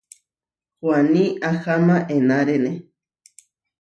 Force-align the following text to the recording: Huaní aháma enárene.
Huaní 0.81 1.23
aháma 1.49 1.95
enárene. 2.15 2.71